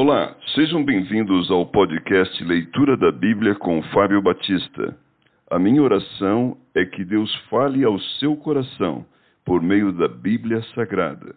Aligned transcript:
Olá, 0.00 0.36
sejam 0.54 0.84
bem-vindos 0.84 1.50
ao 1.50 1.66
podcast 1.66 2.44
Leitura 2.44 2.96
da 2.96 3.10
Bíblia 3.10 3.56
com 3.56 3.82
Fábio 3.92 4.22
Batista. 4.22 4.96
A 5.50 5.58
minha 5.58 5.82
oração 5.82 6.56
é 6.72 6.84
que 6.84 7.04
Deus 7.04 7.34
fale 7.50 7.82
ao 7.82 7.98
seu 8.20 8.36
coração 8.36 9.04
por 9.44 9.60
meio 9.60 9.90
da 9.92 10.06
Bíblia 10.06 10.62
Sagrada. 10.72 11.34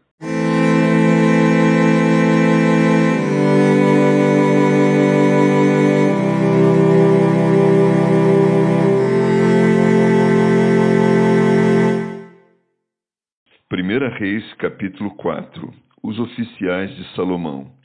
Primeira 13.68 14.10
Reis, 14.10 14.54
capítulo 14.60 15.16
4 15.16 15.74
Os 16.04 16.20
oficiais 16.20 16.96
de 16.96 17.16
Salomão. 17.16 17.81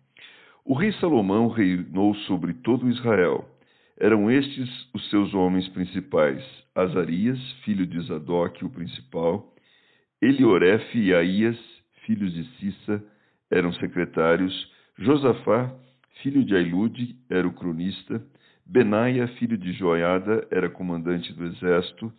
O 0.69 0.75
rei 0.75 0.91
Salomão 0.95 1.47
reinou 1.47 2.13
sobre 2.27 2.53
todo 2.53 2.91
Israel. 2.91 3.49
Eram 3.97 4.29
estes 4.29 4.69
os 4.93 5.09
seus 5.11 5.33
homens 5.33 5.69
principais: 5.69 6.45
Azarias, 6.75 7.39
filho 7.65 7.87
de 7.87 8.01
Zadok, 8.01 8.65
o 8.65 8.69
principal, 8.69 9.55
Eliorefe 10.21 10.99
e 10.99 11.15
Aías, 11.15 11.57
filhos 12.05 12.35
de 12.35 12.43
Cissa, 12.57 13.01
eram 13.49 13.73
secretários, 13.75 14.69
Josafá, 14.99 15.73
filho 16.21 16.45
de 16.45 16.57
Ailude, 16.57 17.15
era 17.31 17.47
o 17.47 17.53
cronista, 17.53 18.21
Benaia, 18.67 19.29
filho 19.39 19.57
de 19.57 19.73
Joiada, 19.73 20.49
era 20.51 20.69
comandante 20.69 21.33
do 21.33 21.45
exército, 21.47 22.13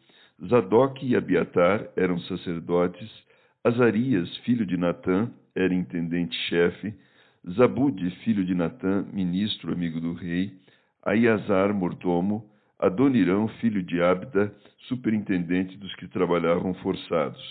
Zadok 0.47 1.05
e 1.05 1.17
Abiatar 1.17 1.85
eram 1.97 2.17
sacerdotes, 2.21 3.11
Azarias, 3.61 4.37
filho 4.45 4.65
de 4.65 4.77
Natã, 4.77 5.29
era 5.53 5.73
intendente-chefe, 5.73 6.95
Zabude, 7.53 8.09
filho 8.25 8.43
de 8.43 8.53
Natã, 8.53 9.05
ministro 9.13 9.71
amigo 9.71 10.01
do 10.01 10.13
rei, 10.13 10.51
Aiazar, 11.05 11.73
mordomo, 11.73 12.43
Adonirão, 12.77 13.47
filho 13.59 13.81
de 13.81 14.01
Abda, 14.01 14.53
superintendente 14.87 15.77
dos 15.77 15.95
que 15.95 16.07
trabalhavam 16.07 16.73
forçados. 16.75 17.41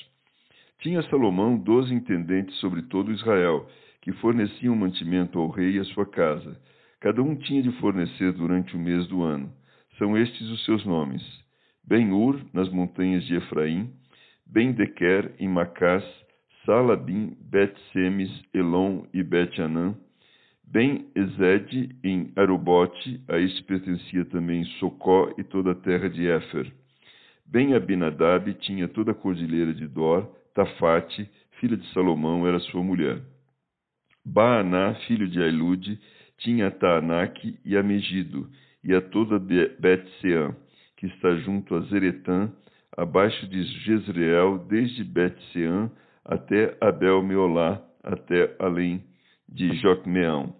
Tinha 0.80 1.02
Salomão 1.04 1.56
doze 1.56 1.94
intendentes 1.94 2.54
sobre 2.56 2.82
todo 2.82 3.10
Israel, 3.10 3.66
que 4.02 4.12
forneciam 4.12 4.76
mantimento 4.76 5.38
ao 5.38 5.48
rei 5.48 5.76
e 5.76 5.78
à 5.78 5.84
sua 5.84 6.04
casa. 6.04 6.60
Cada 7.00 7.22
um 7.22 7.34
tinha 7.34 7.62
de 7.62 7.72
fornecer 7.80 8.32
durante 8.32 8.76
o 8.76 8.78
mês 8.78 9.06
do 9.08 9.22
ano. 9.22 9.50
São 9.96 10.16
estes 10.16 10.48
os 10.50 10.64
seus 10.66 10.84
nomes: 10.84 11.22
Ben-Ur, 11.82 12.38
nas 12.52 12.68
montanhas 12.68 13.24
de 13.24 13.34
Efraim, 13.36 13.90
Ben-Dequer, 14.46 15.34
em 15.38 15.48
Macás, 15.48 16.04
Salabim, 16.66 17.36
Bet-Semes, 17.42 18.42
Elon 18.52 19.06
e 19.14 19.22
Bet-Anã, 19.22 19.94
Ben-Ezed 20.64 21.96
em 22.02 22.32
Arubote, 22.34 23.22
a 23.28 23.38
este 23.38 23.62
pertencia 23.62 24.24
também 24.24 24.64
Socó 24.80 25.32
e 25.38 25.44
toda 25.44 25.70
a 25.70 25.74
terra 25.76 26.10
de 26.10 26.26
Éfer. 26.26 26.72
Ben-Abinadab 27.46 28.52
tinha 28.54 28.88
toda 28.88 29.12
a 29.12 29.14
cordilheira 29.14 29.72
de 29.72 29.86
Dor, 29.86 30.28
Tafate, 30.54 31.30
filha 31.60 31.76
de 31.76 31.86
Salomão, 31.92 32.44
era 32.44 32.58
sua 32.58 32.82
mulher. 32.82 33.22
Baaná, 34.24 34.94
filho 35.06 35.28
de 35.28 35.40
Ailude, 35.40 36.00
tinha 36.38 36.66
a 36.66 36.72
e 37.64 37.76
a 37.76 37.82
Megido, 37.82 38.50
e 38.82 38.92
a 38.92 39.00
toda 39.00 39.38
Bet-Seã, 39.38 40.52
que 40.96 41.06
está 41.06 41.32
junto 41.36 41.76
a 41.76 41.80
Zeretã, 41.82 42.50
abaixo 42.96 43.46
de 43.46 43.62
Jezreel, 43.84 44.66
desde 44.68 45.04
Bet-Seã 45.04 45.92
até 46.26 46.76
Abel-Meolá, 46.80 47.80
até 48.02 48.54
além 48.58 49.02
de 49.48 49.74
Jocmeão. 49.76 50.54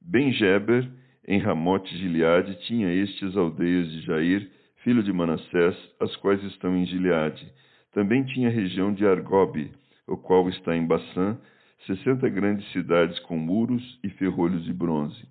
Ben-Geber, 0.00 0.88
em 1.26 1.38
Ramote 1.38 1.96
Gileade, 1.96 2.54
tinha 2.66 2.92
estes 2.92 3.36
aldeias 3.36 3.90
de 3.90 4.02
Jair, 4.02 4.50
filho 4.84 5.02
de 5.02 5.12
Manassés, 5.12 5.74
as 5.98 6.14
quais 6.16 6.42
estão 6.44 6.76
em 6.76 6.86
Gileade. 6.86 7.50
Também 7.92 8.24
tinha 8.24 8.48
a 8.48 8.52
região 8.52 8.92
de 8.92 9.06
Argobe, 9.06 9.72
o 10.06 10.16
qual 10.16 10.48
está 10.50 10.76
em 10.76 10.86
Baçã, 10.86 11.38
sessenta 11.86 12.28
grandes 12.28 12.70
cidades 12.72 13.18
com 13.20 13.38
muros 13.38 13.98
e 14.04 14.10
ferrolhos 14.10 14.64
de 14.64 14.72
bronze. 14.72 15.26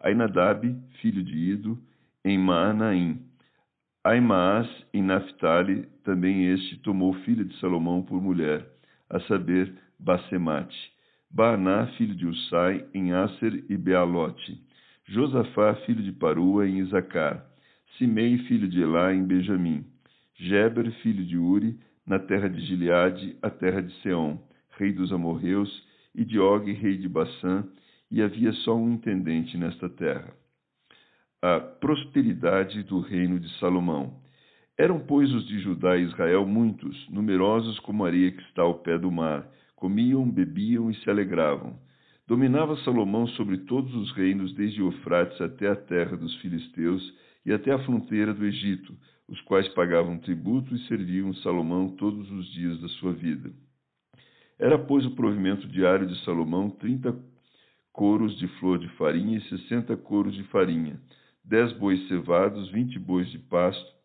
Ainadab, 0.00 0.76
filho 1.00 1.22
de 1.22 1.52
Ido, 1.52 1.78
em 2.24 2.36
Maanaim. 2.36 3.20
Aimaas, 4.04 4.68
em 4.92 5.02
Naphtali, 5.02 5.86
também 6.04 6.52
este 6.52 6.78
tomou 6.80 7.14
filha 7.24 7.44
de 7.44 7.56
Salomão 7.58 8.02
por 8.02 8.20
mulher 8.20 8.77
a 9.10 9.20
saber, 9.20 9.72
Basemate. 9.98 10.76
Baaná, 11.30 11.86
filho 11.98 12.14
de 12.14 12.26
Usai, 12.26 12.86
em 12.94 13.12
Aser 13.12 13.64
e 13.68 13.76
Bealote. 13.76 14.58
Josafá, 15.04 15.74
filho 15.86 16.02
de 16.02 16.12
Parua, 16.12 16.66
em 16.66 16.78
Isacar. 16.78 17.44
Simei, 17.96 18.38
filho 18.46 18.68
de 18.68 18.80
Elá, 18.80 19.14
em 19.14 19.24
Benjamim. 19.24 19.84
Geber, 20.34 20.90
filho 21.02 21.24
de 21.24 21.36
Uri, 21.36 21.78
na 22.06 22.18
terra 22.18 22.48
de 22.48 22.60
Gileade, 22.60 23.36
a 23.42 23.50
terra 23.50 23.82
de 23.82 23.92
Seom, 24.00 24.38
rei 24.78 24.92
dos 24.92 25.12
amorreus, 25.12 25.86
e 26.14 26.24
de 26.24 26.38
Og, 26.38 26.72
rei 26.72 26.96
de 26.96 27.08
Bassã, 27.08 27.64
e 28.10 28.22
havia 28.22 28.52
só 28.52 28.74
um 28.74 28.92
intendente 28.92 29.56
nesta 29.58 29.88
terra. 29.88 30.32
A 31.42 31.60
prosperidade 31.60 32.82
do 32.82 33.00
reino 33.00 33.38
de 33.38 33.48
Salomão. 33.58 34.20
Eram, 34.80 35.00
pois, 35.00 35.32
os 35.34 35.44
de 35.48 35.58
Judá 35.58 35.96
e 35.96 36.04
Israel 36.04 36.46
muitos, 36.46 37.08
numerosos 37.10 37.80
como 37.80 38.04
a 38.04 38.06
areia 38.06 38.30
que 38.30 38.42
está 38.42 38.62
ao 38.62 38.76
pé 38.76 38.96
do 38.96 39.10
mar. 39.10 39.44
Comiam, 39.74 40.30
bebiam 40.30 40.88
e 40.88 40.94
se 40.94 41.10
alegravam. 41.10 41.76
Dominava 42.28 42.76
Salomão 42.84 43.26
sobre 43.28 43.58
todos 43.58 43.92
os 43.92 44.12
reinos, 44.12 44.54
desde 44.54 44.80
Eufrates 44.80 45.40
até 45.40 45.68
a 45.68 45.74
terra 45.74 46.16
dos 46.16 46.32
filisteus 46.36 47.12
e 47.44 47.52
até 47.52 47.72
a 47.72 47.78
fronteira 47.80 48.32
do 48.32 48.44
Egito, 48.44 48.94
os 49.28 49.40
quais 49.40 49.66
pagavam 49.70 50.16
tributo 50.18 50.72
e 50.72 50.78
serviam 50.86 51.34
Salomão 51.34 51.90
todos 51.96 52.30
os 52.30 52.46
dias 52.52 52.80
da 52.80 52.88
sua 52.88 53.12
vida. 53.12 53.50
Era, 54.60 54.78
pois, 54.78 55.04
o 55.04 55.10
provimento 55.16 55.66
diário 55.66 56.06
de 56.06 56.22
Salomão 56.24 56.70
trinta 56.70 57.18
coros 57.92 58.38
de 58.38 58.46
flor 58.60 58.78
de 58.78 58.88
farinha 58.90 59.38
e 59.38 59.48
sessenta 59.48 59.96
coros 59.96 60.36
de 60.36 60.44
farinha, 60.44 61.00
dez 61.44 61.72
bois 61.72 62.06
cevados, 62.06 62.70
vinte 62.70 62.96
bois 62.96 63.28
de 63.30 63.38
pasto, 63.40 63.97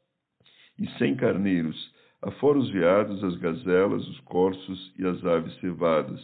e 0.78 0.88
cem 0.97 1.16
carneiros, 1.16 1.94
afora 2.22 2.57
os 2.57 2.69
veados, 2.69 3.23
as 3.23 3.35
gazelas, 3.38 4.07
os 4.07 4.19
corços 4.22 4.94
e 4.97 5.06
as 5.06 5.23
aves 5.25 5.53
cevadas, 5.59 6.22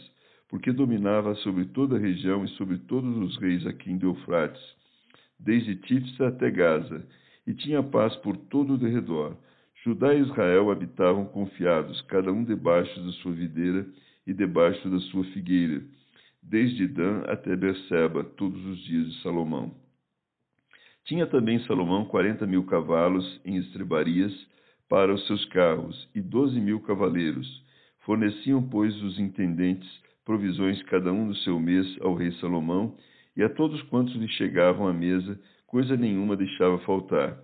porque 0.48 0.72
dominava 0.72 1.34
sobre 1.36 1.66
toda 1.66 1.96
a 1.96 2.00
região 2.00 2.44
e 2.44 2.48
sobre 2.50 2.78
todos 2.78 3.16
os 3.18 3.36
reis 3.38 3.66
aqui 3.66 3.90
em 3.90 4.02
Eufrates, 4.02 4.62
desde 5.38 5.76
Tifsa 5.76 6.28
até 6.28 6.50
Gaza, 6.50 7.06
e 7.46 7.54
tinha 7.54 7.82
paz 7.82 8.14
por 8.16 8.36
todo 8.36 8.74
o 8.74 8.78
derredor. 8.78 9.36
Judá 9.84 10.14
e 10.14 10.20
Israel 10.20 10.70
habitavam 10.70 11.24
confiados, 11.26 12.00
cada 12.02 12.32
um 12.32 12.44
debaixo 12.44 13.00
da 13.00 13.12
sua 13.12 13.32
videira 13.32 13.86
e 14.26 14.34
debaixo 14.34 14.88
da 14.90 14.98
sua 14.98 15.24
figueira, 15.24 15.82
desde 16.42 16.86
Dan 16.86 17.22
até 17.26 17.56
Berseba, 17.56 18.24
todos 18.24 18.62
os 18.66 18.78
dias 18.84 19.06
de 19.06 19.22
Salomão. 19.22 19.74
Tinha 21.10 21.26
também 21.26 21.58
Salomão 21.64 22.04
quarenta 22.04 22.46
mil 22.46 22.62
cavalos 22.62 23.40
em 23.44 23.56
estrebarias 23.56 24.32
para 24.88 25.12
os 25.12 25.26
seus 25.26 25.44
carros 25.46 26.08
e 26.14 26.20
doze 26.20 26.60
mil 26.60 26.78
cavaleiros. 26.82 27.48
Forneciam, 28.02 28.62
pois, 28.62 28.94
os 29.02 29.18
intendentes 29.18 29.90
provisões 30.24 30.80
cada 30.84 31.12
um 31.12 31.26
do 31.26 31.34
seu 31.38 31.58
mês 31.58 31.84
ao 32.00 32.14
rei 32.14 32.30
Salomão, 32.34 32.96
e 33.36 33.42
a 33.42 33.48
todos 33.48 33.82
quantos 33.88 34.14
lhe 34.14 34.28
chegavam 34.28 34.86
à 34.86 34.92
mesa, 34.92 35.36
coisa 35.66 35.96
nenhuma 35.96 36.36
deixava 36.36 36.78
faltar. 36.78 37.36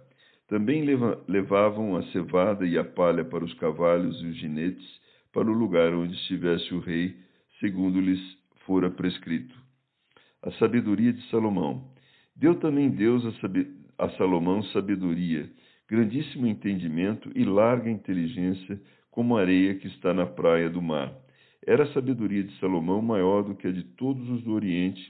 Também 0.47 0.85
levavam 1.27 1.97
a 1.97 2.05
cevada 2.13 2.65
e 2.65 2.79
a 2.79 2.85
palha 2.85 3.25
para 3.25 3.45
os 3.45 3.53
cavalos 3.55 4.23
e 4.23 4.27
os 4.27 4.37
ginetes, 4.37 5.01
para 5.33 5.51
o 5.51 5.53
lugar 5.53 5.93
onde 5.93 6.15
estivesse 6.15 6.73
o 6.73 6.79
rei, 6.79 7.17
segundo 7.59 8.01
lhes 8.01 8.21
fora 8.65 8.89
prescrito. 8.89 9.57
A 10.41 10.53
sabedoria 10.53 11.13
de 11.13 11.29
Salomão. 11.31 11.96
Deu 12.37 12.55
também 12.57 12.91
Deus 12.91 13.25
a, 13.25 14.05
a 14.05 14.11
Salomão 14.11 14.63
sabedoria, 14.65 15.51
grandíssimo 15.89 16.47
entendimento 16.47 17.31
e 17.35 17.45
larga 17.45 17.91
inteligência, 17.91 18.79
como 19.11 19.37
a 19.37 19.41
areia 19.41 19.75
que 19.75 19.87
está 19.87 20.13
na 20.13 20.27
praia 20.27 20.69
do 20.69 20.83
mar. 20.83 21.15
Era 21.67 21.85
a 21.85 21.93
sabedoria 21.95 22.45
de 22.45 22.55
Salomão 22.59 23.01
maior 23.01 23.43
do 23.43 23.55
que 23.55 23.67
a 23.67 23.73
de 23.73 23.83
todos 23.83 24.29
os 24.29 24.43
do 24.43 24.53
Oriente 24.53 25.03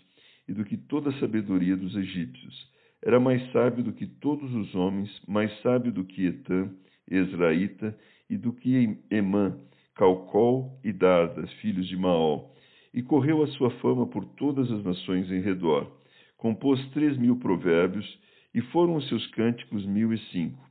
e 0.46 0.52
do 0.52 0.64
que 0.64 0.76
toda 0.76 1.10
a 1.10 1.18
sabedoria 1.18 1.76
dos 1.76 1.96
egípcios. 1.96 2.70
Era 3.02 3.18
mais 3.18 3.42
sábio 3.50 3.82
do 3.82 3.92
que 3.92 4.06
todos 4.06 4.54
os 4.54 4.72
homens, 4.76 5.10
mais 5.26 5.50
sábio 5.62 5.90
do 5.90 6.04
que 6.04 6.26
Etã, 6.26 6.70
Ezraíta, 7.10 7.98
e 8.30 8.36
do 8.36 8.52
que 8.52 8.98
Emã, 9.10 9.58
Calcol 9.96 10.78
e 10.84 10.92
Dardas, 10.92 11.52
filhos 11.54 11.88
de 11.88 11.96
Maol. 11.96 12.54
E 12.94 13.02
correu 13.02 13.42
a 13.42 13.48
sua 13.48 13.70
fama 13.82 14.06
por 14.06 14.24
todas 14.24 14.70
as 14.70 14.84
nações 14.84 15.28
em 15.30 15.40
redor 15.40 15.90
compôs 16.36 16.84
três 16.90 17.16
mil 17.16 17.36
provérbios, 17.36 18.06
e 18.54 18.60
foram 18.62 18.96
os 18.96 19.06
seus 19.08 19.26
cânticos 19.28 19.84
mil 19.84 20.12
e 20.12 20.18
cinco. 20.30 20.64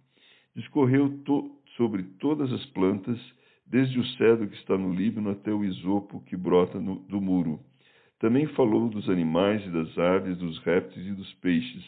Discorreu 0.55 1.19
to 1.23 1.51
sobre 1.77 2.03
todas 2.19 2.51
as 2.51 2.65
plantas, 2.67 3.19
desde 3.65 3.99
o 3.99 4.05
cedro 4.17 4.47
que 4.47 4.55
está 4.55 4.77
no 4.77 4.93
Líbano 4.93 5.29
até 5.31 5.51
o 5.51 5.63
isopo 5.63 6.21
que 6.21 6.37
brota 6.37 6.79
no, 6.79 6.95
do 7.07 7.19
muro. 7.19 7.59
Também 8.19 8.47
falou 8.47 8.89
dos 8.89 9.09
animais 9.09 9.65
e 9.65 9.69
das 9.69 9.97
aves, 9.97 10.37
dos 10.37 10.57
répteis 10.59 11.05
e 11.05 11.11
dos 11.11 11.33
peixes. 11.35 11.83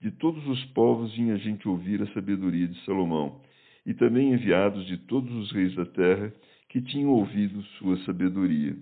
De 0.00 0.10
todos 0.12 0.46
os 0.46 0.64
povos 0.66 1.12
vinha 1.14 1.36
gente 1.36 1.68
ouvir 1.68 2.00
a 2.00 2.12
sabedoria 2.12 2.68
de 2.68 2.78
Salomão, 2.84 3.40
e 3.84 3.92
também 3.94 4.32
enviados 4.32 4.86
de 4.86 4.96
todos 4.96 5.34
os 5.34 5.50
reis 5.50 5.74
da 5.74 5.84
terra 5.84 6.32
que 6.68 6.80
tinham 6.80 7.10
ouvido 7.10 7.62
sua 7.78 7.96
sabedoria. 8.04 8.76